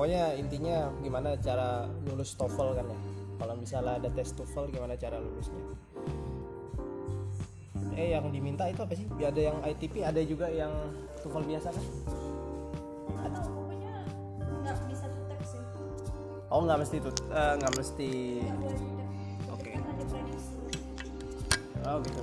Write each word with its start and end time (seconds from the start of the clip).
pokoknya 0.00 0.32
intinya 0.40 0.88
gimana 1.04 1.36
cara 1.36 1.84
lulus 2.08 2.32
TOEFL 2.32 2.72
kan 2.72 2.88
ya. 2.88 2.98
Kalau 3.36 3.52
misalnya 3.52 4.00
ada 4.00 4.08
tes 4.08 4.32
TOEFL 4.32 4.72
gimana 4.72 4.96
cara 4.96 5.20
lulusnya? 5.20 5.60
Eh 7.92 8.16
yang 8.16 8.32
diminta 8.32 8.64
itu 8.64 8.80
apa 8.80 8.96
sih? 8.96 9.04
Ada 9.20 9.52
yang 9.52 9.60
ITP 9.60 10.00
ada 10.00 10.24
juga 10.24 10.48
yang 10.48 10.72
TOEFL 11.20 11.44
biasa 11.44 11.68
kan? 11.76 11.84
Atau 13.28 13.44
pokoknya 13.52 13.92
nggak 14.64 14.76
bisa 14.88 15.04
tutek 15.04 15.40
sih 15.44 15.60
oh 16.48 16.60
nggak 16.64 16.78
mesti 16.80 16.96
tuh 17.04 17.14
eh, 17.36 17.54
nggak 17.60 17.72
mesti. 17.76 18.10
Oke. 19.52 19.70
prediksi. 19.84 20.56
Oh 21.84 22.00
gitu. 22.00 22.22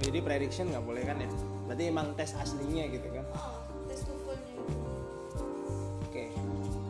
Jadi 0.00 0.18
prediction 0.24 0.72
nggak 0.72 0.80
boleh 0.80 1.04
kan 1.04 1.20
ya? 1.20 1.28
Berarti 1.68 1.92
emang 1.92 2.16
tes 2.16 2.32
aslinya 2.40 2.88
gitu 2.88 3.04
kan? 3.12 3.28
Oh 3.36 3.57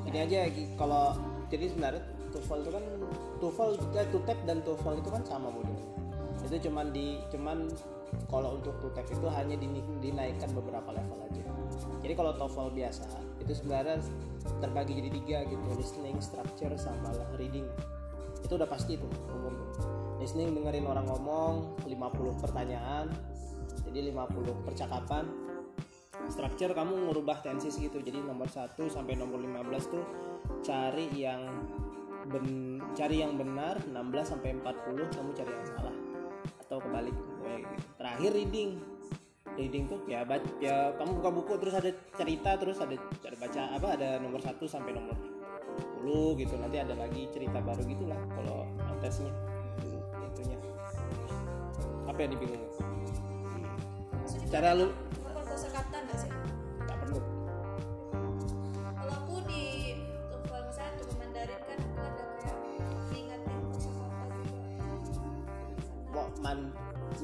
ini 0.08 0.18
aja 0.24 0.38
kalau 0.80 1.12
jadi 1.52 1.68
sebenarnya 1.72 2.02
TOEFL 2.32 2.58
itu 2.64 2.70
kan 2.72 2.84
TOEFL 3.40 3.70
eh, 3.96 4.08
TUTEP 4.12 4.38
dan 4.44 4.58
TOEFL 4.64 4.94
itu 5.00 5.08
kan 5.08 5.22
sama 5.24 5.48
modulnya. 5.48 5.88
Itu 6.44 6.68
cuman 6.68 6.92
di 6.92 7.20
cuman 7.32 7.68
kalau 8.28 8.60
untuk 8.60 8.76
TUTEP 8.80 9.16
itu 9.16 9.26
hanya 9.28 9.56
dinaikkan 10.00 10.48
beberapa 10.52 10.92
level 10.92 11.18
aja. 11.28 11.42
Jadi 12.04 12.12
kalau 12.16 12.32
TOEFL 12.36 12.72
biasa 12.72 13.04
itu 13.40 13.52
sebenarnya 13.52 14.00
terbagi 14.60 14.92
jadi 14.96 15.10
tiga 15.12 15.38
gitu, 15.48 15.66
listening, 15.76 16.16
structure, 16.20 16.72
sama 16.76 17.12
reading. 17.36 17.64
Itu 18.44 18.56
udah 18.56 18.68
pasti 18.68 18.96
itu 18.96 19.08
umum. 19.32 19.56
Listening 20.18 20.56
dengerin 20.56 20.84
orang 20.88 21.06
ngomong 21.06 21.78
50 21.86 22.42
pertanyaan, 22.42 23.06
jadi 23.86 24.10
50 24.12 24.66
percakapan, 24.66 25.24
structure 26.28 26.72
kamu 26.76 27.10
ngerubah 27.10 27.40
tensis 27.40 27.80
gitu. 27.80 27.98
Jadi 27.98 28.20
nomor 28.20 28.46
1 28.46 28.76
sampai 28.88 29.16
nomor 29.16 29.40
15 29.40 29.92
tuh 29.92 30.04
cari 30.62 31.08
yang 31.16 31.40
ben, 32.28 32.78
cari 32.92 33.24
yang 33.24 33.34
benar 33.40 33.80
16 33.82 33.96
sampai 34.24 34.56
40 34.60 35.16
kamu 35.16 35.30
cari 35.34 35.50
yang 35.50 35.66
salah. 35.74 35.96
Atau 36.64 36.78
kebalik 36.84 37.16
gitu. 37.16 37.34
terakhir 37.96 38.30
reading. 38.36 38.70
Reading 39.58 39.90
tuh 39.90 40.00
ya 40.06 40.22
baca 40.22 40.46
ya 40.62 40.94
kamu 40.94 41.18
buka 41.18 41.30
buku 41.34 41.52
terus 41.58 41.74
ada 41.74 41.90
cerita 42.14 42.54
terus 42.60 42.78
ada 42.78 42.94
cara 43.18 43.36
baca 43.40 43.60
apa 43.74 43.88
ada 43.98 44.08
nomor 44.22 44.38
1 44.38 44.54
sampai 44.68 44.92
nomor 44.94 45.16
10 46.04 46.40
gitu. 46.44 46.54
Nanti 46.60 46.76
ada 46.78 46.94
lagi 46.94 47.26
cerita 47.32 47.58
baru 47.58 47.82
gitulah 47.88 48.20
kalau 48.36 48.68
tesnya. 49.02 49.32
Itunya. 50.30 50.58
Apa 52.06 52.18
yang 52.22 52.30
dibingung? 52.36 52.64
Cara 54.48 54.72
lu 54.72 54.88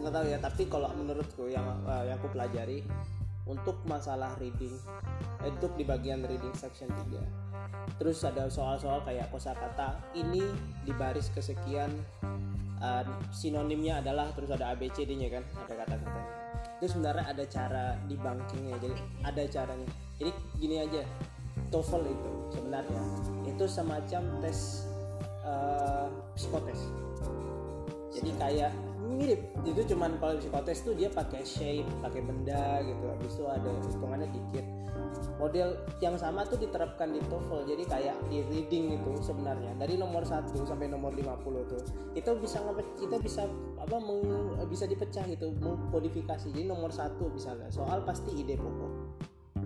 nggak 0.04 0.14
tahu 0.20 0.26
ya 0.28 0.38
tapi 0.38 0.62
kalau 0.68 0.92
menurutku 0.92 1.48
yang 1.48 1.64
eh, 1.88 2.12
yang 2.12 2.20
aku 2.20 2.28
pelajari 2.36 2.84
untuk 3.48 3.80
masalah 3.88 4.36
reading 4.36 4.76
eh, 5.40 5.48
untuk 5.48 5.72
di 5.80 5.84
bagian 5.88 6.20
reading 6.28 6.52
section 6.52 6.92
3 6.92 7.96
terus 7.96 8.20
ada 8.20 8.52
soal-soal 8.52 9.00
kayak 9.08 9.32
kosakata 9.32 9.96
ini 10.12 10.44
di 10.84 10.92
baris 10.92 11.32
kesekian 11.32 11.88
eh, 12.84 13.04
sinonimnya 13.32 14.04
adalah 14.04 14.28
terus 14.36 14.52
ada 14.52 14.76
ABCD 14.76 15.16
nya 15.16 15.32
kan 15.32 15.44
ada 15.64 15.72
kata-kata. 15.72 16.20
Itu 16.80 16.86
sebenarnya 16.90 17.24
ada 17.24 17.44
cara 17.48 17.96
debunkingnya 18.10 18.76
jadi 18.76 18.96
ada 19.24 19.42
caranya. 19.48 19.88
Jadi 20.20 20.30
gini 20.60 20.84
aja 20.84 21.00
TOEFL 21.72 22.02
itu 22.12 22.32
sebenarnya 22.52 23.02
itu 23.48 23.64
semacam 23.64 24.22
tes 24.42 24.84
eh, 25.46 26.06
psikotes 26.36 26.80
jadi 28.14 28.30
kayak 28.38 28.72
mirip. 29.04 29.40
Itu 29.62 29.84
cuman 29.94 30.16
kalau 30.18 30.40
psikotes 30.40 30.82
tuh 30.82 30.96
dia 30.96 31.12
pakai 31.12 31.44
shape 31.44 31.86
pakai 32.00 32.20
benda 32.24 32.80
gitu. 32.82 33.04
Habis 33.04 33.32
itu 33.36 33.44
ada 33.46 33.70
hitungannya 33.84 34.28
dikit. 34.32 34.66
Model 35.34 35.76
yang 35.98 36.14
sama 36.14 36.46
tuh 36.46 36.58
diterapkan 36.58 37.10
di 37.10 37.20
TOEFL 37.26 37.66
jadi 37.66 37.84
kayak 37.86 38.16
di 38.30 38.42
reading 38.48 38.98
itu 38.98 39.12
sebenarnya. 39.22 39.74
Dari 39.76 39.98
nomor 39.98 40.22
1 40.22 40.50
sampai 40.64 40.86
nomor 40.90 41.14
50 41.14 41.70
tuh 41.70 41.80
itu 42.14 42.30
bisa 42.38 42.62
kita 42.98 43.16
bisa 43.18 43.42
apa 43.78 43.96
meng- 43.98 44.56
bisa 44.70 44.86
dipecah 44.88 45.26
gitu 45.26 45.52
mengkodifikasi. 45.58 46.50
Jadi 46.50 46.66
nomor 46.66 46.90
satu 46.94 47.30
misalnya 47.30 47.68
soal 47.70 48.02
pasti 48.06 48.30
ide 48.34 48.58
pokok. 48.58 48.92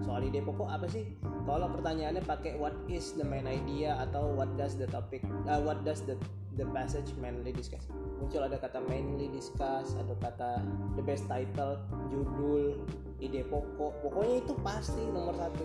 Soal 0.05 0.25
ide 0.25 0.41
pokok 0.41 0.69
apa 0.69 0.87
sih? 0.89 1.05
Kalau 1.45 1.69
pertanyaannya 1.73 2.23
pakai 2.25 2.57
what 2.57 2.77
is 2.89 3.17
the 3.17 3.25
main 3.25 3.49
idea 3.49 3.97
atau 4.09 4.33
what 4.37 4.49
does 4.57 4.77
the 4.77 4.89
topic 4.89 5.25
uh, 5.49 5.61
what 5.61 5.81
does 5.85 6.05
the 6.05 6.17
the 6.59 6.67
passage 6.75 7.15
mainly 7.23 7.55
discuss 7.55 7.87
muncul 8.19 8.43
ada 8.43 8.59
kata 8.59 8.83
mainly 8.91 9.31
discuss 9.31 9.95
ada 9.97 10.19
kata 10.19 10.61
the 10.99 11.03
best 11.07 11.31
title 11.31 11.79
judul 12.11 12.75
ide 13.19 13.43
pokok. 13.47 13.93
Pokoknya 14.03 14.43
itu 14.43 14.55
pasti 14.63 15.03
nomor 15.11 15.35
satu 15.35 15.65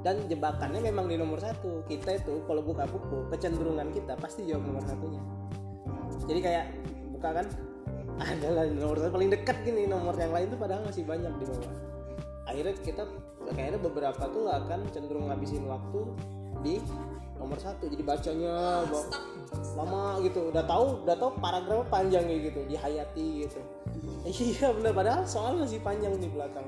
dan 0.00 0.24
jebakannya 0.30 0.80
memang 0.80 1.10
di 1.10 1.18
nomor 1.18 1.42
satu. 1.42 1.84
Kita 1.84 2.16
itu 2.16 2.40
kalau 2.46 2.62
buka 2.62 2.88
buku 2.88 3.28
kecenderungan 3.34 3.90
kita 3.92 4.16
pasti 4.16 4.46
jawab 4.48 4.64
nomor 4.64 4.84
satunya. 4.86 5.20
Jadi 6.24 6.40
kayak 6.40 6.66
buka 7.12 7.28
kan 7.42 7.46
adalah 8.32 8.64
nomor 8.70 8.96
satu 8.96 9.12
paling 9.12 9.30
dekat 9.32 9.56
gini 9.66 9.84
nomor 9.84 10.16
yang 10.16 10.32
lain 10.32 10.48
tuh 10.48 10.58
padahal 10.58 10.82
masih 10.86 11.04
banyak 11.04 11.32
di 11.36 11.44
bawah. 11.44 11.72
Akhirnya 12.48 12.74
kita 12.80 13.04
kayaknya 13.52 13.78
beberapa 13.80 14.24
tuh 14.32 14.48
akan 14.48 14.80
cenderung 14.92 15.28
ngabisin 15.28 15.68
waktu 15.68 16.00
di 16.62 16.82
nomor 17.38 17.54
satu 17.56 17.86
jadi 17.86 18.02
bacanya 18.02 18.82
ba- 18.90 19.10
lama 19.78 20.18
gitu. 20.26 20.50
Udah 20.50 20.64
tahu 20.66 21.06
udah 21.06 21.16
tahu 21.16 21.30
paragraf 21.38 21.86
panjang 21.88 22.26
gitu 22.26 22.66
dihayati 22.66 23.46
gitu. 23.46 23.60
Iya 24.28 24.74
bener. 24.76 24.92
Padahal 24.92 25.22
soal 25.24 25.56
masih 25.56 25.80
panjang 25.80 26.12
di 26.18 26.28
belakang. 26.28 26.66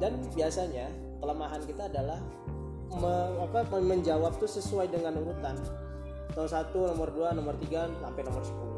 Dan 0.00 0.18
biasanya 0.34 0.90
kelemahan 1.22 1.62
kita 1.64 1.86
adalah 1.88 2.18
me- 2.90 3.36
apa, 3.44 3.64
menjawab 3.78 4.34
tuh 4.40 4.48
sesuai 4.48 4.90
dengan 4.90 5.14
urutan. 5.20 5.54
Nomor 6.36 6.50
satu 6.50 6.90
nomor 6.92 7.08
dua 7.16 7.32
nomor 7.32 7.56
tiga 7.56 7.88
sampai 8.02 8.20
nomor 8.28 8.44
10 8.44 8.76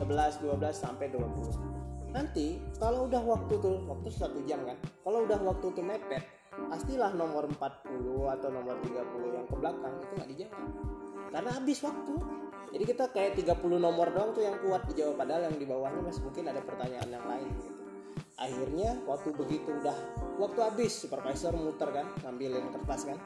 11 0.00 0.42
12 0.42 0.74
sampai 0.74 1.06
20 1.12 1.79
nanti 2.10 2.58
kalau 2.82 3.06
udah 3.06 3.22
waktu 3.22 3.54
tuh 3.62 3.86
waktu 3.86 4.08
satu 4.10 4.42
jam 4.46 4.62
kan 4.66 4.76
kalau 5.06 5.24
udah 5.24 5.38
waktu 5.38 5.66
tuh 5.70 5.84
mepet 5.84 6.22
pastilah 6.50 7.14
nomor 7.14 7.46
40 7.46 8.34
atau 8.38 8.48
nomor 8.50 8.74
30 8.82 9.36
yang 9.36 9.46
ke 9.46 9.54
belakang 9.54 9.94
itu 10.02 10.12
nggak 10.18 10.30
dijawab 10.34 10.58
karena 11.30 11.50
habis 11.54 11.78
waktu. 11.86 12.14
Jadi 12.70 12.84
kita 12.86 13.10
kayak 13.10 13.34
30 13.34 13.82
nomor 13.82 14.14
doang 14.14 14.30
tuh 14.30 14.46
yang 14.46 14.54
kuat 14.62 14.86
dijawab 14.86 15.18
padahal 15.18 15.50
yang 15.50 15.56
di 15.58 15.66
bawahnya 15.66 16.02
masih 16.06 16.22
mungkin 16.22 16.44
ada 16.50 16.62
pertanyaan 16.62 17.08
yang 17.10 17.24
lain 17.26 17.48
gitu. 17.58 17.70
Akhirnya 18.38 18.90
waktu 19.10 19.28
begitu 19.34 19.68
udah 19.74 19.96
waktu 20.38 20.58
habis 20.62 20.94
supervisor 20.94 21.50
muter 21.54 21.90
kan 21.90 22.06
ngambilin 22.22 22.70
kertas 22.70 23.10
kan. 23.10 23.18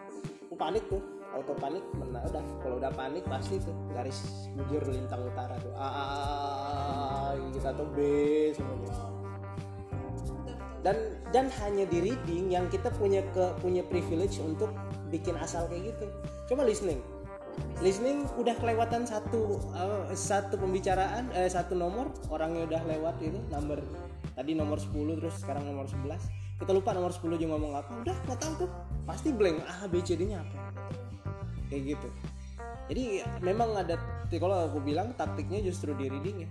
Panik 0.54 0.86
tuh 0.86 1.02
auto 1.34 1.52
panik 1.58 1.82
mana 1.98 2.22
udah 2.30 2.44
kalau 2.62 2.78
udah 2.78 2.92
panik 2.94 3.26
pasti 3.26 3.58
tuh 3.58 3.74
garis 3.90 4.48
bujur 4.54 4.86
lintang 4.86 5.20
utara 5.26 5.58
tuh. 5.58 5.74
A, 5.74 7.34
kita 7.50 7.74
tuh 7.74 7.86
B 7.92 7.98
semuanya. 8.54 8.94
Dan 10.84 10.96
dan 11.32 11.46
hanya 11.64 11.88
di 11.88 11.98
reading 12.12 12.54
yang 12.54 12.70
kita 12.70 12.92
punya 12.94 13.24
ke 13.34 13.56
punya 13.58 13.82
privilege 13.82 14.38
untuk 14.38 14.70
bikin 15.10 15.34
asal 15.40 15.66
kayak 15.66 15.96
gitu. 15.96 16.06
Coba 16.54 16.62
listening. 16.62 17.02
Listening 17.82 18.26
udah 18.38 18.54
kelewatan 18.58 19.06
satu 19.06 19.58
eh, 19.74 20.14
satu 20.14 20.58
pembicaraan 20.58 21.30
eh, 21.34 21.50
satu 21.50 21.74
nomor 21.74 22.10
orangnya 22.30 22.66
udah 22.66 22.82
lewat 22.86 23.14
itu 23.22 23.38
nomor 23.50 23.78
tadi 24.34 24.58
nomor 24.58 24.82
10 24.82 24.90
terus 25.22 25.38
sekarang 25.38 25.62
nomor 25.62 25.86
11 25.86 26.18
kita 26.58 26.74
lupa 26.74 26.90
nomor 26.90 27.14
10 27.14 27.38
juga 27.38 27.54
ngomong 27.54 27.72
apa 27.78 27.92
udah 28.02 28.16
nggak 28.26 28.38
tahu 28.42 28.66
tuh. 28.66 28.70
Pasti 29.06 29.30
blank 29.30 29.62
ah 29.68 29.86
B 29.86 30.02
C 30.02 30.18
D 30.18 30.26
nya 30.26 30.42
apa 30.42 30.63
kayak 31.74 31.98
gitu. 31.98 32.08
Jadi 32.86 33.26
memang 33.42 33.74
ada 33.74 33.98
kalau 34.30 34.70
aku 34.70 34.78
bilang 34.78 35.10
taktiknya 35.18 35.58
justru 35.66 35.90
di 35.98 36.06
reading 36.06 36.46
ya. 36.46 36.50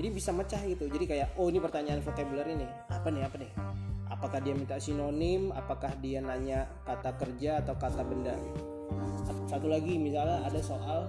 Jadi 0.00 0.08
bisa 0.08 0.32
mecah 0.32 0.62
gitu. 0.64 0.88
Jadi 0.88 1.04
kayak 1.04 1.36
oh 1.36 1.52
ini 1.52 1.60
pertanyaan 1.60 2.00
vocabulary 2.00 2.56
nih. 2.56 2.70
Apa 2.88 3.12
nih 3.12 3.22
apa 3.28 3.36
nih? 3.36 3.52
Apakah 4.08 4.40
dia 4.40 4.56
minta 4.56 4.80
sinonim? 4.80 5.52
Apakah 5.52 5.92
dia 6.00 6.24
nanya 6.24 6.64
kata 6.88 7.12
kerja 7.20 7.60
atau 7.60 7.76
kata 7.76 8.00
benda? 8.00 8.32
Satu 9.50 9.68
lagi 9.68 10.00
misalnya 10.00 10.40
ada 10.48 10.60
soal 10.64 11.04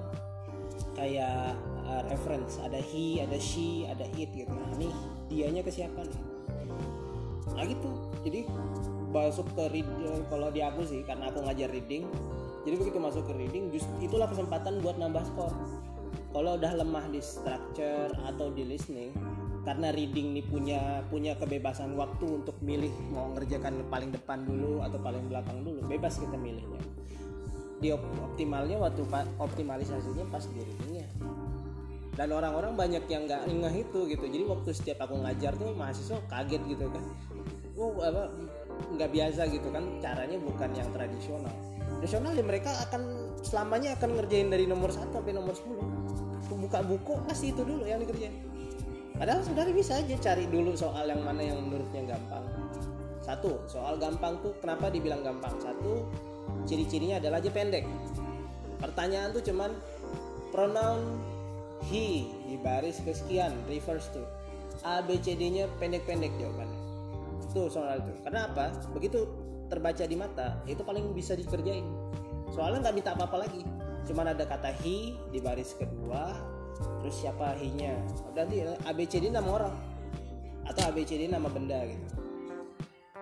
kayak 1.00 1.56
uh, 1.88 2.04
reference. 2.12 2.60
Ada 2.60 2.84
he 2.84 3.24
ada 3.24 3.40
she 3.40 3.88
ada 3.88 4.04
it 4.20 4.36
gitu. 4.36 4.52
Nah 4.52 4.68
ini 4.76 4.92
dianya 5.32 5.64
ke 5.64 5.72
siapa 5.72 6.04
nih? 6.04 6.22
Nah 7.56 7.64
gitu. 7.64 7.92
Jadi 8.26 8.48
masuk 9.14 9.46
ke 9.54 9.64
read 9.70 9.88
kalau 10.28 10.50
di 10.50 10.66
aku 10.66 10.82
sih 10.82 11.06
karena 11.06 11.30
aku 11.30 11.46
ngajar 11.46 11.70
reading 11.70 12.10
jadi 12.64 12.76
begitu 12.80 12.98
masuk 13.00 13.24
ke 13.28 13.34
reading 13.36 13.68
just 13.76 13.92
itulah 14.00 14.28
kesempatan 14.32 14.80
buat 14.80 14.96
nambah 14.96 15.24
skor. 15.28 15.52
Kalau 16.34 16.58
udah 16.58 16.72
lemah 16.74 17.06
di 17.14 17.22
structure 17.22 18.10
atau 18.26 18.50
di 18.50 18.64
listening 18.66 19.14
karena 19.64 19.92
reading 19.96 20.36
nih 20.36 20.46
punya 20.48 20.82
punya 21.08 21.38
kebebasan 21.40 21.96
waktu 21.96 22.44
untuk 22.44 22.58
milih 22.60 22.92
mau 23.14 23.32
ngerjakan 23.36 23.88
paling 23.88 24.12
depan 24.12 24.44
dulu 24.44 24.84
atau 24.84 25.00
paling 25.00 25.24
belakang 25.28 25.62
dulu 25.62 25.84
bebas 25.86 26.18
kita 26.18 26.40
milihnya. 26.40 26.82
Di 27.84 27.92
op- 27.92 28.16
optimalnya 28.32 28.80
waktu 28.80 29.04
optimalisasinya 29.38 30.24
pas 30.32 30.48
di 30.48 30.64
readingnya. 30.64 31.08
Dan 32.14 32.30
orang-orang 32.30 32.78
banyak 32.78 33.04
yang 33.10 33.28
nggak 33.28 33.44
ngeh 33.50 33.76
itu 33.84 34.00
gitu. 34.08 34.26
Jadi 34.30 34.44
waktu 34.48 34.70
setiap 34.72 35.04
aku 35.04 35.20
ngajar 35.20 35.52
tuh 35.60 35.76
mahasiswa 35.76 36.18
kaget 36.32 36.62
gitu 36.70 36.88
kan. 36.88 37.04
Oh 37.76 37.92
apa 38.00 38.32
nggak 38.96 39.10
biasa 39.12 39.52
gitu 39.52 39.68
kan. 39.68 39.84
Caranya 40.00 40.38
bukan 40.40 40.70
yang 40.72 40.88
tradisional 40.96 41.74
tradisional 42.04 42.36
ya 42.36 42.44
mereka 42.44 42.68
akan 42.84 43.32
selamanya 43.40 43.96
akan 43.96 44.20
ngerjain 44.20 44.52
dari 44.52 44.68
nomor 44.68 44.92
1 44.92 45.08
sampai 45.08 45.32
nomor 45.32 45.56
10 45.56 46.52
buka 46.68 46.84
buku 46.84 47.16
pasti 47.24 47.56
itu 47.56 47.64
dulu 47.64 47.88
yang 47.88 48.04
dikerjain. 48.04 48.36
Padahal 49.16 49.40
sebenarnya 49.40 49.72
bisa 49.72 50.00
aja 50.04 50.16
cari 50.20 50.52
dulu 50.52 50.76
soal 50.76 51.08
yang 51.08 51.24
mana 51.24 51.40
yang 51.44 51.64
menurutnya 51.64 52.16
gampang. 52.16 52.44
Satu 53.24 53.64
soal 53.72 54.00
gampang 54.04 54.40
tuh 54.44 54.52
kenapa 54.60 54.92
dibilang 54.92 55.24
gampang? 55.24 55.56
Satu 55.64 56.04
ciri-cirinya 56.68 57.24
adalah 57.24 57.40
aja 57.40 57.52
pendek. 57.56 57.88
Pertanyaan 58.84 59.32
tuh 59.32 59.44
cuman 59.48 59.72
pronoun 60.52 61.20
he 61.88 62.28
di 62.48 62.60
baris 62.60 63.00
kesekian 63.00 63.56
reverse 63.72 64.12
to. 64.12 64.24
A 64.84 65.00
B 65.04 65.20
C 65.24 65.40
D 65.40 65.52
nya 65.56 65.72
pendek-pendek 65.80 66.36
jawabannya. 66.36 66.80
Tuh 67.56 67.72
soal 67.72 68.04
itu. 68.04 68.12
Karena 68.28 68.52
apa 68.52 68.76
begitu 68.92 69.24
terbaca 69.72 70.04
di 70.04 70.16
mata 70.18 70.60
itu 70.68 70.82
paling 70.82 71.12
bisa 71.16 71.36
dikerjain. 71.38 71.86
Soalnya 72.52 72.90
nggak 72.90 72.96
minta 72.96 73.12
apa-apa 73.16 73.48
lagi. 73.48 73.62
Cuman 74.04 74.36
ada 74.36 74.44
kata 74.44 74.72
he 74.84 75.16
di 75.32 75.40
baris 75.40 75.76
kedua 75.78 76.36
terus 77.00 77.22
siapa 77.22 77.56
he 77.56 77.70
nya 77.72 77.96
nanti 78.34 78.66
A 78.66 78.92
B 78.92 79.06
C 79.08 79.24
D 79.24 79.32
nama 79.32 79.48
orang. 79.48 79.76
Atau 80.68 80.88
A 80.88 80.92
B 80.92 81.08
C 81.08 81.16
D 81.20 81.32
nama 81.32 81.48
benda 81.48 81.84
gitu. 81.88 82.08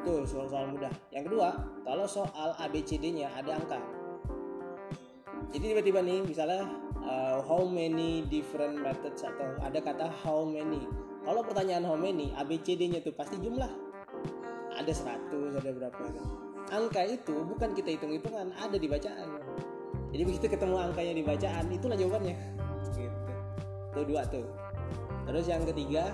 Tuh 0.02 0.26
soal-soal 0.26 0.74
mudah. 0.74 0.92
Yang 1.14 1.30
kedua 1.30 1.54
kalau 1.86 2.06
soal 2.10 2.58
A 2.58 2.66
B 2.70 2.82
C 2.82 2.98
D 2.98 3.14
nya 3.14 3.30
ada 3.38 3.58
angka. 3.62 3.80
Jadi 5.52 5.76
tiba-tiba 5.76 6.00
nih 6.00 6.24
misalnya 6.24 6.64
uh, 7.04 7.44
how 7.44 7.68
many 7.68 8.24
different 8.32 8.80
methods 8.80 9.20
atau 9.20 9.52
ada 9.60 9.84
kata 9.84 10.08
how 10.24 10.48
many. 10.48 10.88
Kalau 11.22 11.46
pertanyaan 11.46 11.86
how 11.86 11.94
many 11.94 12.34
ABCD 12.34 12.90
nya 12.90 12.98
tuh 13.04 13.14
pasti 13.14 13.38
jumlah 13.38 13.70
ada 14.82 14.94
100 15.30 15.62
ada 15.62 15.70
berapa? 15.70 16.02
Angka 16.74 17.02
itu 17.06 17.36
bukan 17.46 17.78
kita 17.78 17.94
hitung-hitungan 18.00 18.50
ada 18.58 18.78
di 18.80 18.88
bacaan. 18.90 19.28
Jadi 20.12 20.24
begitu 20.28 20.46
ketemu 20.50 20.76
angkanya 20.76 21.14
di 21.16 21.24
bacaan 21.24 21.66
itulah 21.70 21.96
jawabannya. 21.96 22.36
Gitu. 22.98 24.02
Dua 24.08 24.24
tuh. 24.28 24.48
Terus 25.30 25.46
yang 25.46 25.64
ketiga 25.70 26.10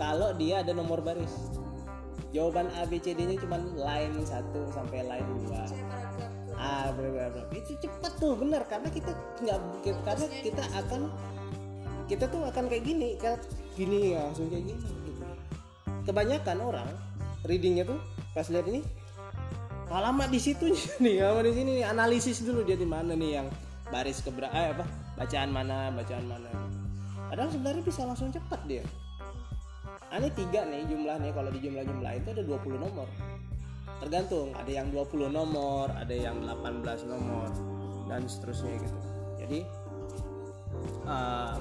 kalau 0.00 0.32
dia 0.34 0.64
ada 0.64 0.72
nomor 0.72 1.04
baris. 1.04 1.52
Jawaban 2.28 2.68
ABCD 2.76 3.24
nya 3.24 3.40
cuma 3.40 3.56
line 3.56 4.20
1 4.20 4.28
sampai 4.68 5.00
line 5.00 5.28
2 5.48 5.64
saya 5.64 5.80
paragraf 5.88 6.28
tuh 6.44 6.52
ah 6.60 6.92
bener. 6.92 7.32
itu 7.56 7.72
cepat 7.80 8.12
tuh 8.20 8.34
benar. 8.36 8.62
Karena 8.68 8.88
kita 8.92 9.12
nggak 9.40 9.58
karena 10.04 10.26
kita 10.44 10.64
akan 10.76 11.00
kita 12.04 12.24
tuh 12.28 12.42
akan 12.44 12.64
kayak 12.68 12.84
gini 12.84 13.16
kayak 13.16 13.40
gini 13.78 14.12
ya 14.12 14.28
langsung 14.28 14.52
kayak 14.52 14.64
gini. 14.76 14.86
Kebanyakan 16.04 16.58
orang 16.60 16.88
readingnya 17.46 17.86
tuh 17.86 18.00
pas 18.34 18.46
lihat 18.50 18.66
ini 18.70 18.80
alamat 19.88 20.28
di 20.28 20.40
situ 20.40 20.72
nih 21.04 21.22
alamat 21.22 21.44
di 21.50 21.54
sini 21.54 21.74
analisis 21.84 22.42
dulu 22.42 22.64
dia 22.64 22.76
di 22.76 22.88
mana 22.88 23.14
nih 23.14 23.30
yang 23.42 23.48
baris 23.88 24.20
keberapa 24.20 24.52
eh, 24.52 24.76
apa 24.76 24.84
bacaan 25.16 25.50
mana 25.50 25.90
bacaan 25.92 26.24
mana. 26.28 26.50
Padahal 27.28 27.50
sebenarnya 27.52 27.82
bisa 27.84 28.04
langsung 28.08 28.32
cepat 28.32 28.60
dia. 28.64 28.84
Ah, 30.08 30.16
ini 30.16 30.32
tiga 30.32 30.64
nih 30.64 30.88
jumlah 30.88 31.20
nih 31.20 31.32
kalau 31.36 31.50
di 31.52 31.60
jumlah-jumlah 31.60 32.12
itu 32.16 32.28
ada 32.32 32.42
20 32.44 32.80
nomor. 32.80 33.08
Tergantung 33.98 34.54
ada 34.56 34.70
yang 34.70 34.88
20 34.94 35.28
nomor 35.28 35.92
ada 35.92 36.14
yang 36.14 36.40
18 36.40 37.04
nomor 37.10 37.48
dan 38.08 38.24
seterusnya 38.24 38.72
gitu. 38.80 38.98
Jadi 39.44 39.60
uh, 41.04 41.56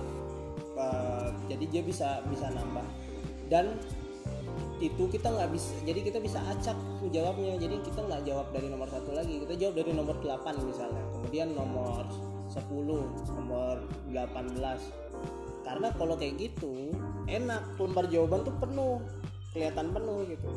uh, 0.79 1.27
jadi 1.51 1.65
dia 1.67 1.81
bisa 1.83 2.23
bisa 2.31 2.47
nambah. 2.51 2.87
Dan 3.51 3.75
itu 4.77 5.09
kita 5.09 5.33
nggak 5.33 5.49
bisa 5.49 5.73
jadi 5.81 5.99
kita 6.05 6.19
bisa 6.21 6.39
acak 6.53 6.77
jawabnya. 7.09 7.57
Jadi 7.57 7.81
kita 7.81 7.99
nggak 8.05 8.21
jawab 8.29 8.47
dari 8.53 8.67
nomor 8.69 8.87
satu 8.89 9.11
lagi 9.13 9.41
kita 9.41 9.53
jawab 9.57 9.75
dari 9.81 9.91
nomor 9.93 10.15
8 10.21 10.65
misalnya. 10.65 11.03
Kemudian 11.17 11.47
nomor 11.57 12.05
10 12.53 12.63
nomor 13.33 13.75
18 14.13 14.57
karena 15.67 15.87
kalau 15.97 16.15
kayak 16.15 16.35
gitu 16.37 16.93
enak. 17.27 17.61
Lembar 17.81 18.05
jawaban 18.07 18.45
tuh 18.45 18.55
penuh 18.61 18.97
kelihatan 19.51 19.89
penuh 19.91 20.19
gitu. 20.29 20.49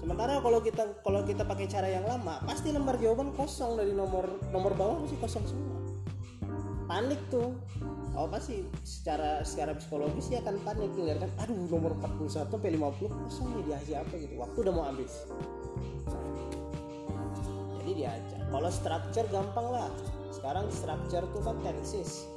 Sementara 0.00 0.40
kalau 0.40 0.64
kita 0.64 0.84
kalau 1.04 1.20
kita 1.28 1.44
pakai 1.44 1.68
cara 1.68 1.88
yang 1.92 2.08
lama 2.08 2.40
pasti 2.48 2.72
lembar 2.72 2.96
jawaban 2.96 3.36
kosong 3.36 3.76
dari 3.76 3.92
nomor 3.92 4.24
nomor 4.48 4.72
bawah 4.72 4.96
pasti 5.04 5.16
kosong 5.20 5.44
semua. 5.44 5.78
Panik 6.88 7.20
tuh 7.28 7.54
oh 8.18 8.26
pasti 8.26 8.66
secara 8.82 9.42
secara 9.46 9.76
psikologis 9.78 10.30
dia 10.30 10.42
akan 10.42 10.56
panik 10.66 10.90
lihat 10.98 11.22
kan? 11.22 11.30
Aduh 11.46 11.68
nomor 11.70 11.94
41 12.02 12.50
sampai 12.50 12.74
50 12.74 13.10
kosong 13.10 13.48
nih 13.54 13.62
dihasil 13.70 13.96
apa 14.02 14.14
gitu? 14.18 14.34
Waktu 14.38 14.58
udah 14.66 14.72
mau 14.74 14.84
habis. 14.90 15.12
Jadi 17.80 17.90
diajak 18.06 18.40
kalau 18.50 18.70
structure 18.70 19.26
gampang 19.30 19.66
lah. 19.70 19.90
Sekarang 20.30 20.66
structure 20.72 21.26
tuh 21.36 21.42
kan 21.42 21.58
tenses 21.60 22.30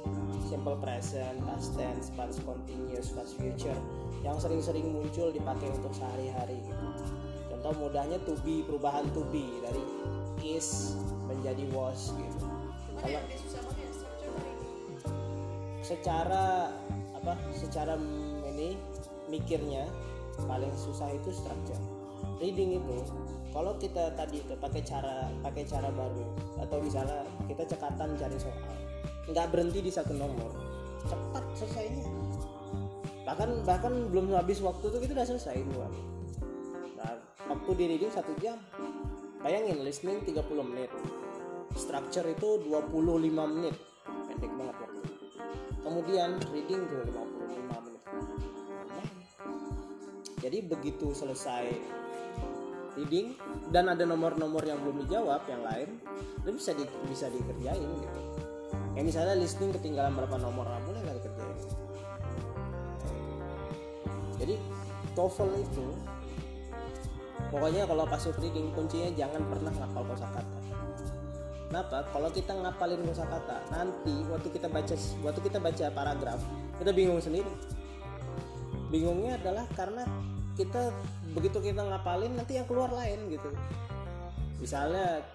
simple 0.50 0.76
present 0.78 1.40
past 1.48 1.72
tense 1.74 2.12
past 2.14 2.42
continuous 2.44 3.10
past 3.14 3.34
future. 3.38 3.76
Yang 4.22 4.48
sering-sering 4.48 4.86
muncul 4.92 5.30
dipakai 5.34 5.68
untuk 5.72 5.92
sehari-hari 5.94 6.58
gitu. 6.62 6.86
contoh 7.54 7.88
mudahnya 7.88 8.20
to 8.28 8.36
be 8.44 8.60
perubahan 8.66 9.08
to 9.16 9.24
be. 9.32 9.46
Dari 9.64 9.84
is 10.44 10.98
menjadi 11.24 11.64
was 11.72 12.12
gitu. 12.12 12.44
Mana 12.94 13.20
secara 15.84 16.72
apa 17.12 17.36
secara 17.52 18.00
ini 18.48 18.72
mikirnya 19.28 19.84
paling 20.48 20.72
susah 20.72 21.12
itu 21.12 21.30
structure. 21.30 21.78
Reading 22.40 22.80
itu 22.80 22.96
kalau 23.52 23.76
kita 23.78 24.10
tadi 24.16 24.40
itu 24.40 24.56
pakai 24.58 24.82
cara 24.82 25.28
pakai 25.44 25.62
cara 25.68 25.92
baru 25.92 26.24
atau 26.58 26.80
misalnya 26.80 27.22
kita 27.46 27.68
cekatan 27.68 28.16
cari 28.16 28.36
soal 28.40 28.74
nggak 29.30 29.46
berhenti 29.52 29.84
di 29.84 29.92
satu 29.92 30.16
nomor 30.16 30.50
cepat 31.04 31.44
selesainya. 31.54 32.08
Bahkan 33.24 33.64
bahkan 33.64 33.92
belum 34.08 34.32
habis 34.36 34.64
waktu 34.64 34.88
tuh 34.88 35.00
kita 35.00 35.12
udah 35.16 35.28
selesai 35.28 35.56
dua. 35.68 35.88
Nah, 36.96 37.14
waktu 37.52 37.70
di 37.76 37.84
reading 37.94 38.12
satu 38.12 38.32
jam. 38.40 38.56
Bayangin 39.44 39.84
listening 39.84 40.24
30 40.24 40.40
menit 40.64 40.88
structure 41.76 42.24
itu 42.24 42.64
25 42.64 43.28
menit. 43.28 43.76
Pendek 44.24 44.52
banget 44.56 44.76
waktu 44.80 44.83
kemudian 45.84 46.40
reading 46.48 46.80
tuh 46.88 47.04
55 47.12 47.84
menit. 47.84 48.02
Jadi 50.40 50.58
begitu 50.64 51.12
selesai 51.12 51.68
reading 52.96 53.36
dan 53.68 53.92
ada 53.92 54.08
nomor-nomor 54.08 54.64
yang 54.64 54.80
belum 54.80 55.04
dijawab 55.06 55.44
yang 55.50 55.62
lain 55.62 55.88
itu 56.40 56.50
bisa 56.56 56.72
di, 56.72 56.84
bisa 57.06 57.26
dikerjain 57.28 57.84
gitu. 58.00 58.20
Kayak 58.94 59.06
misalnya 59.10 59.34
listening 59.36 59.74
ketinggalan 59.76 60.14
berapa 60.14 60.36
nomor 60.40 60.64
nah, 60.64 60.80
boleh 60.88 61.02
lah 61.04 61.14
dikerjain. 61.20 61.58
Jadi 64.40 64.54
TOEFL 65.14 65.50
itu 65.62 65.86
pokoknya 67.50 67.86
kalau 67.86 68.04
pasif 68.08 68.34
reading 68.40 68.74
kuncinya 68.74 69.10
jangan 69.14 69.42
pernah 69.46 69.70
ngapal 69.70 70.02
kosakata 70.10 70.53
Kenapa? 71.74 72.06
Kalau 72.14 72.30
kita 72.30 72.54
ngapalin 72.54 73.02
kosakata, 73.02 73.58
nanti 73.74 74.14
waktu 74.30 74.46
kita 74.46 74.70
baca 74.70 74.94
waktu 75.26 75.40
kita 75.42 75.58
baca 75.58 75.86
paragraf, 75.90 76.38
kita 76.78 76.94
bingung 76.94 77.18
sendiri. 77.18 77.50
Bingungnya 78.94 79.42
adalah 79.42 79.66
karena 79.74 80.06
kita 80.54 80.94
begitu 81.34 81.58
kita 81.58 81.82
ngapalin 81.82 82.38
nanti 82.38 82.62
yang 82.62 82.66
keluar 82.70 82.94
lain 82.94 83.26
gitu. 83.26 83.50
Misalnya 84.62 85.26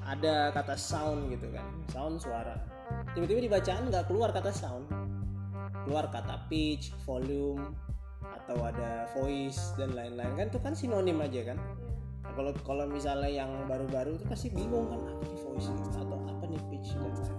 ada 0.00 0.48
kata 0.56 0.80
sound 0.80 1.28
gitu 1.28 1.52
kan, 1.52 1.68
sound 1.92 2.24
suara. 2.24 2.56
Tiba-tiba 3.12 3.44
di 3.44 3.52
bacaan 3.52 3.92
nggak 3.92 4.08
keluar 4.08 4.32
kata 4.32 4.48
sound, 4.48 4.88
keluar 5.84 6.08
kata 6.08 6.48
pitch, 6.48 6.96
volume, 7.04 7.68
atau 8.24 8.64
ada 8.64 9.12
voice 9.12 9.76
dan 9.76 9.92
lain-lain 9.92 10.40
kan 10.40 10.48
itu 10.48 10.56
kan 10.56 10.72
sinonim 10.72 11.20
aja 11.20 11.52
kan. 11.52 11.60
Kalau 12.32 12.56
kalau 12.64 12.88
misalnya 12.88 13.28
yang 13.28 13.68
baru-baru 13.68 14.16
itu 14.16 14.24
pasti 14.24 14.48
bingung 14.48 14.88
kan 14.88 15.31
gitu, 15.58 15.72
atau 15.98 16.18
apa 16.28 16.44
nih 16.48 16.60
pitch 16.70 16.96
dan 16.96 17.10
lain-lain. 17.12 17.36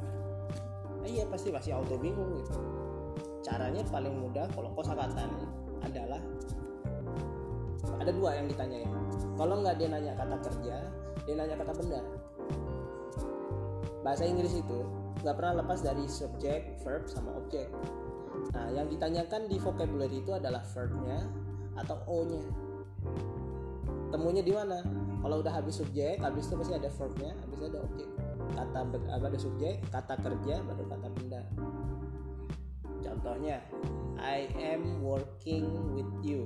Nah, 1.04 1.08
iya 1.10 1.24
pasti 1.28 1.50
pasti 1.52 1.70
auto 1.76 1.96
bingung 2.00 2.32
gitu. 2.40 2.60
Caranya 3.44 3.84
paling 3.92 4.16
mudah 4.24 4.48
kalau 4.56 4.72
kosakata 4.72 5.28
adalah 5.84 6.22
ada 8.00 8.12
dua 8.12 8.40
yang 8.40 8.48
ditanyain. 8.48 8.88
Kalau 9.36 9.60
nggak 9.60 9.76
dia 9.80 9.88
nanya 9.92 10.14
kata 10.16 10.36
kerja, 10.40 10.76
dia 11.28 11.34
nanya 11.36 11.56
kata 11.60 11.72
benda. 11.76 12.02
Bahasa 14.04 14.24
Inggris 14.24 14.56
itu 14.56 14.80
nggak 15.24 15.36
pernah 15.36 15.64
lepas 15.64 15.80
dari 15.84 16.08
subjek, 16.08 16.80
verb 16.84 17.04
sama 17.08 17.36
objek. 17.36 17.68
Nah, 18.56 18.72
yang 18.74 18.88
ditanyakan 18.90 19.46
di 19.52 19.60
vocabulary 19.62 20.24
itu 20.24 20.32
adalah 20.34 20.64
verbnya 20.74 21.22
atau 21.74 21.98
o-nya 22.06 22.44
temunya 24.14 24.46
di 24.46 24.54
mana 24.54 24.78
kalau 25.24 25.40
udah 25.40 25.56
habis 25.56 25.80
subjek 25.80 26.20
habis 26.20 26.52
itu 26.52 26.60
pasti 26.60 26.76
ada 26.76 26.92
verbnya 26.92 27.32
habis 27.40 27.56
itu 27.56 27.68
ada 27.72 27.80
objek. 27.80 28.08
Kata 28.52 28.78
apa 28.84 29.26
ada 29.32 29.40
subjek 29.40 29.76
kata 29.88 30.14
kerja 30.20 30.56
baru 30.68 30.84
kata 30.92 31.08
benda. 31.16 31.42
Contohnya 33.00 33.64
I 34.20 34.52
am 34.60 35.00
working 35.00 35.96
with 35.96 36.12
you. 36.28 36.44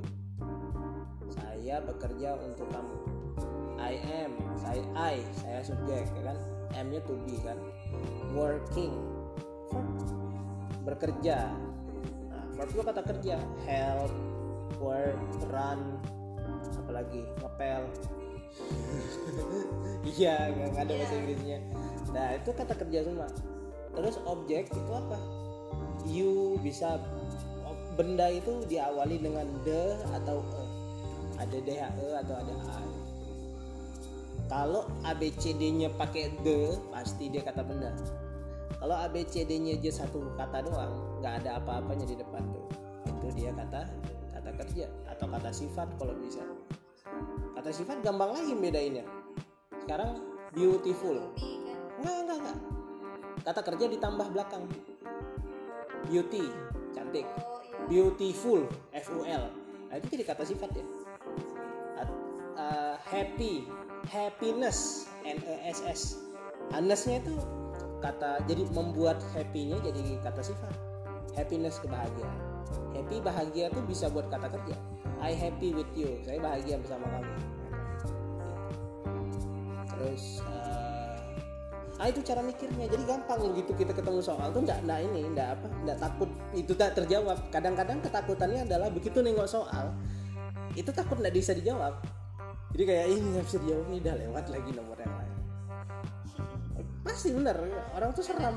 Saya 1.34 1.82
bekerja 1.82 2.38
untuk 2.38 2.70
kamu. 2.70 2.98
I 3.82 3.98
am 4.22 4.38
saya 4.62 4.86
I 4.94 5.26
saya 5.42 5.66
subjek 5.66 6.06
ya 6.14 6.22
kan? 6.22 6.38
M 6.78 6.94
nya 6.94 7.02
to 7.10 7.18
be 7.26 7.34
kan? 7.42 7.58
Working. 8.38 8.94
Bekerja. 10.86 11.50
Nah, 12.30 12.46
verb 12.54 12.70
itu 12.70 12.82
kata 12.86 13.02
kerja. 13.02 13.42
Help 13.66 14.14
work 14.78 15.18
run. 15.50 15.98
Apalagi? 16.86 17.26
Ngepel 17.42 17.90
iya 20.18 20.52
nggak 20.52 20.84
ada 20.88 20.94
bahasa 20.98 21.14
Iya. 21.14 21.20
Inggrisnya. 21.22 21.60
Nah 22.14 22.28
itu 22.36 22.50
kata 22.56 22.74
kerja 22.76 23.00
semua. 23.06 23.28
Terus 23.94 24.16
objek 24.26 24.70
itu 24.70 24.92
apa? 24.94 25.18
You 26.08 26.58
bisa 26.62 27.02
benda 27.98 28.30
itu 28.30 28.64
diawali 28.70 29.18
dengan 29.20 29.50
the 29.66 29.98
atau 30.14 30.42
e. 30.42 30.64
Ada 31.38 31.58
dhe 31.62 31.78
atau 32.26 32.34
ada 32.34 32.54
i 32.54 33.08
kalau 34.48 34.88
abcd 35.04 35.60
nya 35.76 35.92
pakai 35.92 36.32
the 36.42 36.80
pasti 36.96 37.28
dia 37.28 37.44
kata 37.44 37.68
benda. 37.68 37.92
Kalau 38.80 38.96
abcd 38.96 39.52
nya 39.60 39.76
aja 39.76 40.04
satu 40.04 40.24
kata 40.40 40.64
doang 40.64 41.20
nggak 41.20 41.44
ada 41.44 41.60
apa-apanya 41.60 42.08
di 42.08 42.16
depan 42.16 42.48
tuh. 42.56 42.66
Itu 43.12 43.28
dia 43.36 43.52
kata 43.52 43.84
kata 44.40 44.52
kerja 44.64 44.88
atau 45.12 45.28
kata 45.28 45.52
sifat 45.52 45.92
kalau 46.00 46.16
bisa 46.16 46.40
kata 47.58 47.70
sifat 47.74 48.02
gampang 48.06 48.34
lagi 48.34 48.54
bedainnya. 48.54 49.06
Sekarang 49.84 50.22
beautiful. 50.54 51.32
Enggak 52.00 52.16
enggak 52.24 52.38
enggak. 52.44 52.58
Kata 53.44 53.62
kerja 53.64 53.86
ditambah 53.92 54.28
belakang. 54.34 54.64
Beauty 56.08 56.48
cantik. 56.96 57.26
Oh 57.44 57.60
iya 57.64 57.78
beautiful 57.88 58.68
ful 59.04 59.24
nah 59.88 59.96
itu 59.96 60.20
jadi 60.20 60.24
kata 60.28 60.44
sifat 60.44 60.70
ya. 60.76 60.86
Uh, 62.58 62.98
happy 63.08 63.70
happiness 64.10 65.08
n 65.24 65.40
e 65.40 65.56
s 65.72 65.80
s. 65.86 66.02
Happinessnya 66.74 67.24
itu 67.24 67.36
kata 68.04 68.44
jadi 68.46 68.68
membuat 68.76 69.24
happy-nya 69.32 69.80
jadi 69.80 70.20
kata 70.26 70.44
sifat. 70.44 70.74
Happiness 71.40 71.80
kebahagiaan. 71.80 72.40
Happy 72.92 73.24
bahagia 73.24 73.72
tuh 73.72 73.86
bisa 73.88 74.12
buat 74.12 74.28
kata 74.28 74.52
kerja 74.52 74.76
I 75.22 75.34
happy 75.34 75.74
with 75.74 75.90
you. 75.98 76.22
Saya 76.24 76.38
bahagia 76.38 76.78
bersama 76.78 77.06
kamu. 77.10 77.34
Terus 79.98 80.46
uh, 80.46 82.02
ah 82.02 82.08
itu 82.08 82.22
cara 82.22 82.42
mikirnya. 82.46 82.86
Jadi 82.86 83.04
gampang 83.06 83.40
gitu 83.58 83.72
kita 83.74 83.92
ketemu 83.98 84.22
soal 84.22 84.54
tuh 84.54 84.62
nggak 84.62 84.86
nggak 84.86 85.00
ini 85.10 85.22
nggak 85.34 85.50
apa 85.58 85.68
nggak 85.86 86.00
takut. 86.00 86.30
Itu 86.54 86.74
tak 86.78 86.94
terjawab. 86.98 87.50
Kadang-kadang 87.50 88.00
ketakutannya 88.06 88.70
adalah 88.70 88.94
begitu 88.94 89.26
nengok 89.26 89.50
soal 89.50 89.94
itu 90.78 90.94
takut 90.94 91.18
nggak 91.18 91.34
bisa 91.34 91.58
dijawab. 91.58 91.98
Jadi 92.78 92.84
kayak 92.86 93.06
ini 93.10 93.28
nggak 93.34 93.46
bisa 93.50 93.58
dijawab 93.64 93.86
ini 93.90 93.98
udah 94.06 94.16
lewat 94.22 94.46
lagi 94.54 94.72
nomor 94.78 94.98
yang 95.02 95.16
lain. 95.18 95.34
Pasti 97.02 97.34
bener 97.34 97.58
orang 97.98 98.10
tuh 98.14 98.22
seram 98.22 98.54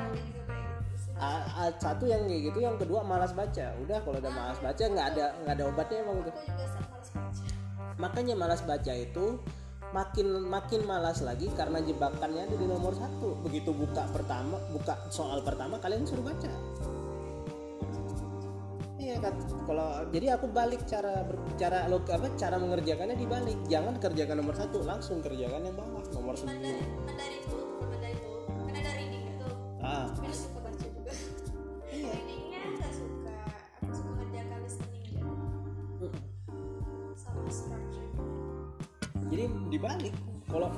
A- 1.21 1.69
a- 1.69 1.77
satu 1.77 2.09
yang 2.09 2.25
kayak 2.25 2.49
gitu 2.49 2.59
yang 2.65 2.81
kedua 2.81 3.05
malas 3.05 3.37
baca. 3.37 3.77
Udah 3.85 4.00
kalau 4.00 4.17
udah 4.19 4.33
malas 4.33 4.59
baca 4.59 4.81
nggak 4.81 5.07
ada 5.15 5.25
nggak 5.45 5.55
ada 5.61 5.65
obatnya 5.69 5.99
emang 6.00 6.17
gitu. 6.25 6.41
makanya 8.00 8.33
malas 8.33 8.65
baca 8.65 8.97
itu 8.97 9.37
makin 9.93 10.49
makin 10.49 10.89
malas 10.89 11.21
lagi 11.21 11.53
karena 11.53 11.85
jebakannya 11.85 12.49
ada 12.49 12.57
di 12.57 12.65
nomor 12.65 12.97
satu. 12.97 13.37
Begitu 13.45 13.77
buka 13.77 14.09
pertama 14.09 14.57
buka 14.73 14.97
soal 15.12 15.45
pertama 15.45 15.77
kalian 15.77 16.09
suruh 16.09 16.25
baca. 16.25 16.49
Iya 19.00 19.17
kan? 19.21 19.35
Kalau 19.69 19.91
jadi 20.12 20.27
aku 20.41 20.47
balik 20.53 20.85
cara 20.89 21.25
cara 21.61 21.89
lo 21.89 22.00
apa 22.09 22.33
cara 22.41 22.57
mengerjakannya 22.57 23.17
dibalik. 23.21 23.59
Jangan 23.69 24.00
kerjakan 24.00 24.41
nomor 24.41 24.57
satu 24.57 24.81
langsung 24.85 25.21
kerjakan 25.21 25.69
yang 25.69 25.77
bawah 25.77 26.05
nomor 26.17 26.35
sembilan 26.37 27.39
kalau 40.50 40.69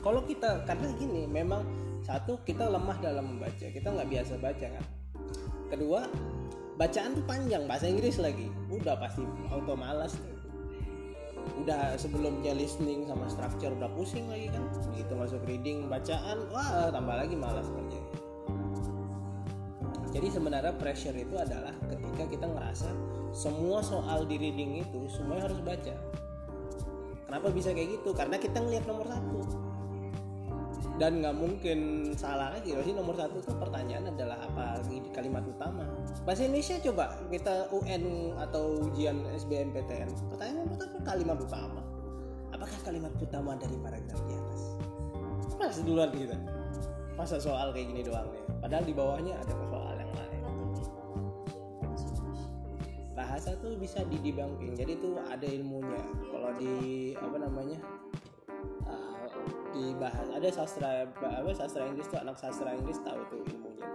kalau 0.00 0.20
kita 0.26 0.64
karena 0.66 0.88
gini 0.98 1.24
memang 1.30 1.62
satu 2.04 2.40
kita 2.42 2.66
lemah 2.66 2.98
dalam 2.98 3.36
membaca 3.36 3.66
kita 3.70 3.88
nggak 3.88 4.08
biasa 4.10 4.32
baca 4.42 4.66
kan? 4.66 4.84
Kedua 5.70 6.00
bacaan 6.80 7.14
tuh 7.14 7.24
panjang 7.24 7.64
bahasa 7.70 7.86
Inggris 7.86 8.18
lagi. 8.18 8.50
Udah 8.68 8.98
pasti 8.98 9.22
auto 9.48 9.78
malas. 9.78 10.18
Tuh 10.18 10.40
udah 11.60 11.96
sebelumnya 12.00 12.56
listening 12.56 13.08
sama 13.08 13.28
structure 13.28 13.72
udah 13.76 13.90
pusing 13.92 14.26
lagi 14.32 14.48
kan? 14.48 14.64
Begitu 14.92 15.12
masuk 15.12 15.42
reading 15.44 15.86
bacaan 15.92 16.48
wah 16.48 16.88
tambah 16.88 17.16
lagi 17.16 17.36
malas 17.36 17.68
kerja. 17.68 18.00
Jadi 20.10 20.26
sebenarnya 20.26 20.74
pressure 20.74 21.14
itu 21.14 21.38
adalah 21.38 21.70
ketika 21.86 22.24
kita 22.26 22.46
ngerasa 22.50 22.90
semua 23.30 23.78
soal 23.78 24.26
di 24.26 24.42
reading 24.42 24.82
itu 24.82 25.06
semuanya 25.06 25.46
harus 25.46 25.62
baca 25.62 25.94
Kenapa 27.30 27.46
bisa 27.54 27.70
kayak 27.70 27.94
gitu? 27.94 28.10
Karena 28.10 28.42
kita 28.42 28.58
ngelihat 28.58 28.90
nomor 28.90 29.06
satu. 29.06 29.38
Dan 30.98 31.22
nggak 31.22 31.36
mungkin 31.38 32.10
salah 32.18 32.58
lagi 32.58 32.74
pasti 32.74 32.90
nomor 32.90 33.14
satu 33.14 33.38
tuh 33.38 33.54
pertanyaan 33.54 34.10
adalah 34.10 34.34
apa 34.50 34.82
di 34.90 34.98
kalimat 35.14 35.46
utama. 35.46 35.86
Bahasa 36.26 36.50
Indonesia 36.50 36.82
coba 36.90 37.14
kita 37.30 37.70
UN 37.70 38.34
atau 38.34 38.82
ujian 38.82 39.22
SBMPTN 39.30 40.10
pertanyaan 40.34 40.58
nomor 40.66 40.74
satu 40.74 40.98
kalimat 41.06 41.38
utama. 41.38 41.80
Apakah 42.50 42.78
kalimat 42.82 43.14
utama 43.14 43.54
dari 43.54 43.78
paragraf 43.78 44.20
di 44.26 44.34
atas? 44.34 44.60
Pas 45.54 45.76
duluan 45.86 46.10
kita? 46.10 46.34
Masa 47.14 47.38
soal 47.38 47.70
kayak 47.70 47.94
gini 47.94 48.02
doang 48.02 48.26
ya? 48.26 48.42
Padahal 48.58 48.84
di 48.84 48.92
bawahnya 48.92 49.38
ada 49.38 49.54
soal 49.54 49.79
bahasa 53.40 53.56
tuh 53.64 53.72
bisa 53.80 54.04
di 54.04 54.20
debunking 54.20 54.76
jadi 54.76 55.00
tuh 55.00 55.16
ada 55.24 55.48
ilmunya. 55.48 55.96
Kalau 56.28 56.52
di 56.60 57.16
apa 57.16 57.40
namanya 57.40 57.80
uh, 58.84 59.32
dibahas 59.72 60.28
ada 60.28 60.44
sastra 60.52 61.08
apa 61.08 61.48
sastra 61.56 61.88
Inggris 61.88 62.04
tuh 62.12 62.20
anak 62.20 62.36
sastra 62.36 62.76
Inggris 62.76 63.00
tahu 63.00 63.16
tuh 63.32 63.40
ilmunya. 63.48 63.88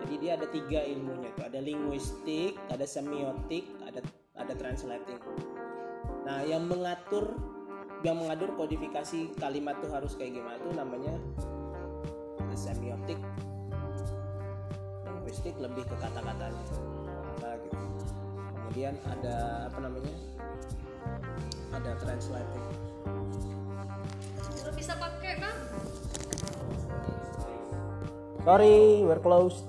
Jadi 0.00 0.14
dia 0.16 0.40
ada 0.40 0.48
tiga 0.48 0.80
ilmunya 0.80 1.28
tuh. 1.36 1.44
Ada 1.44 1.60
linguistik 1.60 2.56
ada 2.72 2.88
semiotik 2.88 3.68
ada 3.84 4.00
ada 4.32 4.56
translating. 4.56 5.20
Nah 6.24 6.40
yang 6.48 6.64
mengatur 6.64 7.36
yang 8.00 8.16
mengatur 8.16 8.48
kodifikasi 8.56 9.28
kalimat 9.36 9.76
tuh 9.84 9.92
harus 9.92 10.16
kayak 10.16 10.40
gimana 10.40 10.56
tuh 10.64 10.72
namanya 10.72 11.12
semiotik. 12.56 13.20
Linguistik 15.04 15.52
lebih 15.60 15.84
ke 15.84 16.00
kata-katanya 16.00 16.64
kemudian 18.64 18.96
ada 19.04 19.68
apa 19.68 19.78
namanya 19.84 20.14
ada 21.76 21.92
translating. 22.00 22.64
Lu 24.64 24.72
bisa 24.72 24.96
pakai 24.96 25.36
kan 25.36 25.56
sorry 28.40 29.04
we're 29.04 29.20
closed 29.20 29.68